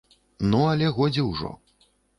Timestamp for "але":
0.71-0.89